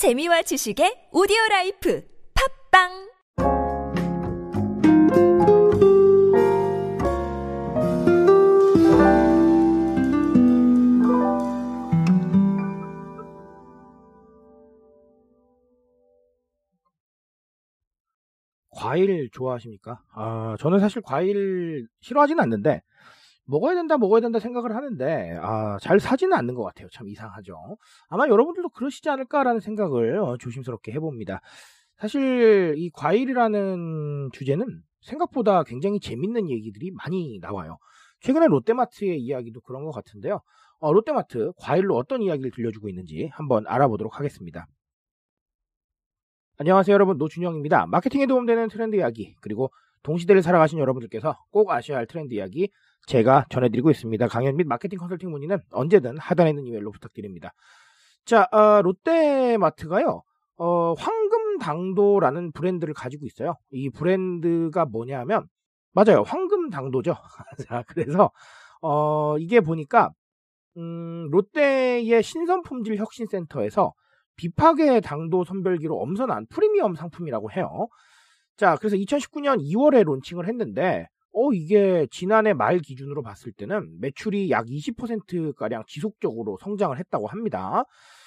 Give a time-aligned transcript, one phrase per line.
[0.00, 2.02] 재미와 지식의 오디오 라이프
[2.72, 3.10] 팟빵
[18.70, 20.00] 과일 좋아하십니까?
[20.14, 22.80] 아, 저는 사실 과일 싫어하지는 않는데,
[23.44, 26.88] 먹어야 된다, 먹어야 된다 생각을 하는데, 아, 잘 사지는 않는 것 같아요.
[26.92, 27.54] 참 이상하죠.
[28.08, 31.40] 아마 여러분들도 그러시지 않을까라는 생각을 어, 조심스럽게 해봅니다.
[31.96, 37.78] 사실 이 과일이라는 주제는 생각보다 굉장히 재밌는 얘기들이 많이 나와요.
[38.20, 40.40] 최근에 롯데마트의 이야기도 그런 것 같은데요.
[40.78, 44.66] 어, 롯데마트 과일로 어떤 이야기를 들려주고 있는지 한번 알아보도록 하겠습니다.
[46.58, 47.86] 안녕하세요 여러분 노준영입니다.
[47.86, 49.70] 마케팅에 도움되는 트렌드 이야기 그리고
[50.02, 52.70] 동시대를 살아가신 여러분들께서 꼭 아셔야 할 트렌드 이야기
[53.06, 54.28] 제가 전해드리고 있습니다.
[54.28, 57.52] 강연 및 마케팅 컨설팅 문의는 언제든 하단에 있는 이메일로 부탁드립니다.
[58.24, 60.22] 자 어, 롯데마트가요
[60.56, 63.56] 어, 황금당도라는 브랜드를 가지고 있어요.
[63.70, 65.46] 이 브랜드가 뭐냐면
[65.92, 67.14] 맞아요 황금당도죠.
[67.68, 68.30] 자 그래서
[68.82, 70.10] 어, 이게 보니까
[70.76, 73.92] 음, 롯데의 신선품질 혁신센터에서
[74.36, 77.88] 비파계 당도 선별기로 엄선한 프리미엄 상품이라고 해요.
[78.56, 84.66] 자, 그래서 2019년 2월에 론칭을 했는데, 어, 이게 지난해 말 기준으로 봤을 때는 매출이 약
[84.66, 87.84] 20%가량 지속적으로 성장을 했다고 합니다.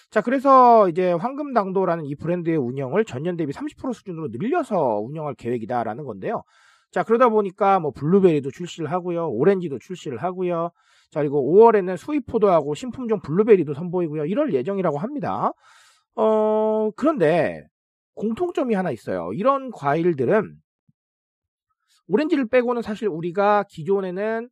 [0.10, 6.44] 자, 그래서 이제 황금당도라는 이 브랜드의 운영을 전년 대비 30% 수준으로 늘려서 운영할 계획이다라는 건데요.
[6.92, 9.28] 자, 그러다 보니까 뭐 블루베리도 출시를 하고요.
[9.30, 10.70] 오렌지도 출시를 하고요.
[11.10, 14.26] 자, 그리고 5월에는 수입 포도하고 신품종 블루베리도 선보이고요.
[14.26, 15.52] 이럴 예정이라고 합니다.
[16.16, 17.66] 어, 그런데
[18.16, 19.32] 공통점이 하나 있어요.
[19.34, 20.56] 이런 과일들은
[22.08, 24.50] 오렌지를 빼고는 사실 우리가 기존에는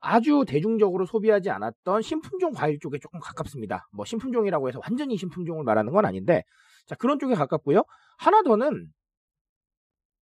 [0.00, 3.88] 아주 대중적으로 소비하지 않았던 신품종 과일 쪽에 조금 가깝습니다.
[3.92, 6.42] 뭐 신품종이라고 해서 완전히 신품종을 말하는 건 아닌데,
[6.86, 7.84] 자, 그런 쪽에 가깝고요.
[8.18, 8.88] 하나 더는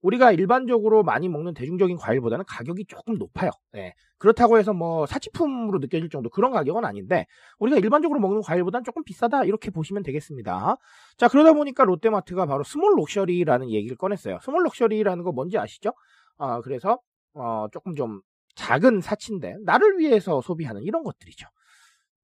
[0.02, 3.52] 우리가 일반적으로 많이 먹는 대중적인 과일보다는 가격이 조금 높아요.
[3.74, 3.94] 네.
[4.18, 7.26] 그렇다고 해서 뭐 사치품으로 느껴질 정도 그런 가격은 아닌데
[7.60, 10.78] 우리가 일반적으로 먹는 과일보다는 조금 비싸다 이렇게 보시면 되겠습니다.
[11.18, 14.40] 자 그러다 보니까 롯데마트가 바로 small luxury라는 얘기를 꺼냈어요.
[14.42, 15.92] small luxury라는 거 뭔지 아시죠?
[16.40, 17.00] 아 그래서
[17.36, 18.22] 어, 조금 좀
[18.56, 21.48] 작은 사치인데 나를 위해서 소비하는 이런 것들이죠.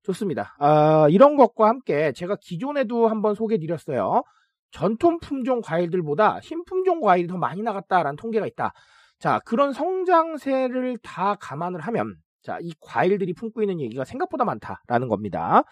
[0.03, 0.55] 좋습니다.
[0.59, 4.23] 아, 이런 것과 함께 제가 기존에도 한번 소개드렸어요.
[4.71, 8.73] 전통 품종 과일들보다 신품종 과일이 더 많이 나갔다라는 통계가 있다.
[9.19, 15.63] 자, 그런 성장세를 다 감안을 하면, 자, 이 과일들이 품고 있는 얘기가 생각보다 많다라는 겁니다.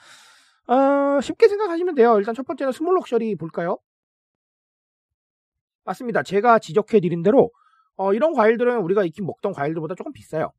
[0.68, 2.18] 어, 쉽게 생각하시면 돼요.
[2.18, 3.78] 일단 첫 번째는 small luxury 볼까요?
[5.84, 6.24] 맞습니다.
[6.24, 7.52] 제가 지적해 드린 대로,
[7.98, 10.52] 어, 이런 과일들은 우리가 익히 먹던 과일들보다 조금 비싸요.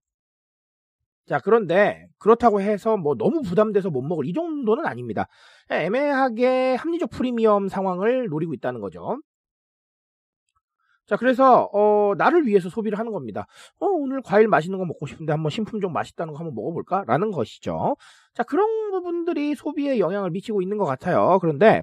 [1.27, 5.27] 자, 그런데 그렇다고 해서 뭐 너무 부담돼서 못 먹을 이 정도는 아닙니다.
[5.71, 9.19] 애매하게 합리적 프리미엄 상황을 노리고 있다는 거죠.
[11.07, 13.47] 자, 그래서 어, 나를 위해서 소비를 하는 겁니다.
[13.79, 17.97] 어, 오늘 과일 맛있는 거 먹고 싶은데 한번 신품종 맛있다는 거 한번 먹어볼까 라는 것이죠.
[18.35, 21.39] 자, 그런 부분들이 소비에 영향을 미치고 있는 것 같아요.
[21.41, 21.83] 그런데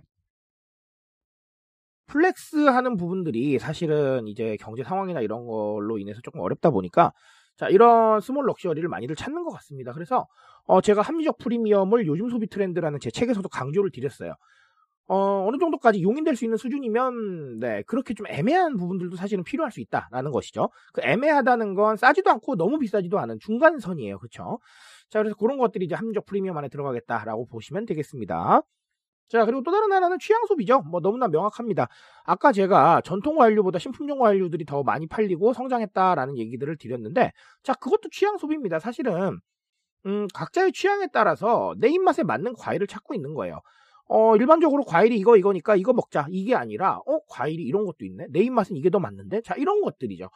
[2.11, 7.13] flex 하는 부분들이 사실은 이제 경제 상황이나 이런 걸로 인해서 조금 어렵다 보니까
[7.55, 9.93] 자, 이런 small luxury를 많이들 찾는 것 같습니다.
[9.93, 10.27] 그래서
[10.65, 14.33] 어, 제가 합리적 프리미엄을 요즘 소비 트렌드라는 제 책에서도 강조를 드렸어요.
[15.07, 19.79] 어, 어느 정도까지 용인될 수 있는 수준이면 네, 그렇게 좀 애매한 부분들도 사실은 필요할 수
[19.81, 20.69] 있다라는 것이죠.
[20.93, 24.19] 그 애매하다는 건 싸지도 않고 너무 비싸지도 않은 중간선이에요.
[24.19, 24.59] 그렇죠?
[25.09, 28.61] 자, 그래서 그런 것들이 이제 합리적 프리미엄 안에 들어가겠다라고 보시면 되겠습니다.
[29.31, 30.81] 자, 그리고 또 다른 하나는 취향 소비죠.
[30.81, 31.87] 뭐 너무나 명확합니다.
[32.25, 37.31] 아까 제가 전통 과일류보다 신품종 과일류들이 더 많이 팔리고 성장했다라는 얘기들을 드렸는데,
[37.63, 38.79] 자, 그것도 취향 소비입니다.
[38.79, 39.39] 사실은,
[40.05, 43.61] 음, 각자의 취향에 따라서 내 입맛에 맞는 과일을 찾고 있는 거예요.
[44.09, 46.27] 어, 일반적으로 과일이 이거, 이거니까 이거 먹자.
[46.31, 48.27] 이게 아니라, 어, 과일이 이런 것도 있네.
[48.31, 49.41] 내 입맛은 이게 더 맞는데?
[49.41, 50.29] 자, 이런 것들이죠.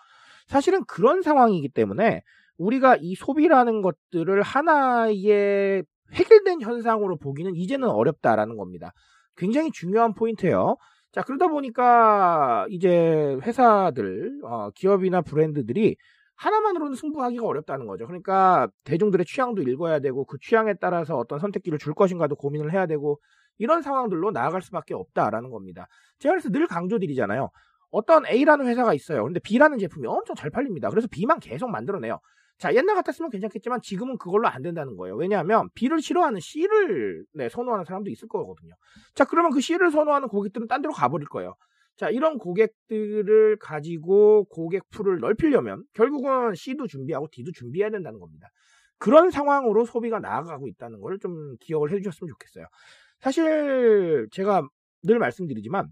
[0.47, 2.21] 사실은 그런 상황이기 때문에
[2.57, 5.83] 우리가 이 소비라는 것들을 하나의
[6.13, 8.93] 해결된 현상으로 보기는 이제는 어렵다라는 겁니다.
[9.35, 10.77] 굉장히 중요한 포인트예요.
[11.11, 15.95] 자, 그러다 보니까 이제 회사들, 어, 기업이나 브랜드들이
[16.35, 18.05] 하나만으로는 승부하기가 어렵다는 거죠.
[18.05, 23.19] 그러니까 대중들의 취향도 읽어야 되고 그 취향에 따라서 어떤 선택기를 줄 것인가도 고민을 해야 되고
[23.57, 25.87] 이런 상황들로 나아갈 수밖에 없다라는 겁니다.
[26.19, 27.49] 제가 그래서 늘 강조드리잖아요.
[27.91, 29.23] 어떤 A라는 회사가 있어요.
[29.23, 30.89] 근데 B라는 제품이 엄청 잘 팔립니다.
[30.89, 32.19] 그래서 B만 계속 만들어내요.
[32.57, 35.15] 자, 옛날 같았으면 괜찮겠지만 지금은 그걸로 안 된다는 거예요.
[35.15, 38.73] 왜냐하면 B를 싫어하는 C를 네, 선호하는 사람도 있을 거거든요.
[39.13, 41.55] 자, 그러면 그 C를 선호하는 고객들은 딴 데로 가버릴 거예요.
[41.97, 48.47] 자, 이런 고객들을 가지고 고객 풀을 넓히려면 결국은 C도 준비하고 D도 준비해야 된다는 겁니다.
[48.99, 52.65] 그런 상황으로 소비가 나아가고 있다는 걸 좀 기억을 해 주셨으면 좋겠어요.
[53.19, 54.67] 사실 제가
[55.03, 55.89] 늘 말씀드리지만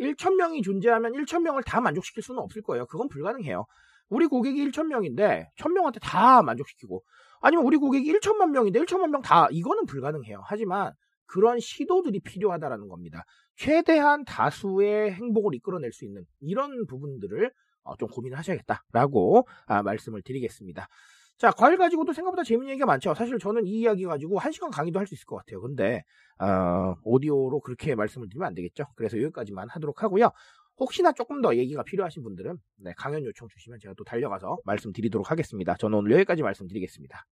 [0.00, 2.86] 1,000명이 존재하면 1,000명을 다 만족시킬 수는 없을 거예요.
[2.86, 3.64] 그건 불가능해요.
[4.08, 7.02] 우리 고객이 1,000명인데 1,000명한테 다 만족시키고
[7.40, 10.42] 아니면 우리 고객이 1천만 명인데 1천만 명 다 이거는 불가능해요.
[10.44, 10.92] 하지만
[11.26, 13.24] 그런 시도들이 필요하다라는 겁니다.
[13.56, 17.50] 최대한 다수의 행복을 이끌어낼 수 있는 이런 부분들을
[17.84, 20.88] 어, 좀 고민을 하셔야겠다라고 아, 말씀을 드리겠습니다.
[21.36, 23.12] 자, 과일 가지고도 생각보다 재밌는 얘기가 많죠.
[23.14, 25.60] 사실 저는 이 이야기 가지고 한 시간 강의도 할 수 있을 것 같아요.
[25.60, 26.02] 근데
[26.38, 28.84] 어, 오디오로 그렇게 말씀을 드리면 안 되겠죠.
[28.96, 30.30] 그래서 여기까지만 하도록 하고요.
[30.78, 35.76] 혹시나 조금 더 얘기가 필요하신 분들은 네, 강연 요청 주시면 제가 또 달려가서 말씀드리도록 하겠습니다.
[35.76, 37.24] 저는 오늘 여기까지 말씀드리겠습니다.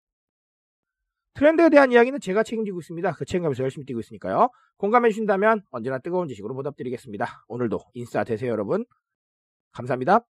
[1.34, 3.12] 트렌드에 대한 이야기는 제가 책임지고 있습니다.
[3.12, 4.50] 그 책임감에서 열심히 뛰고 있으니까요.
[4.76, 7.44] 공감해 주신다면 언제나 뜨거운 지식으로 보답드리겠습니다.
[7.48, 8.84] 오늘도 인싸 되세요, 여러분.
[9.72, 10.20] 감사합니다.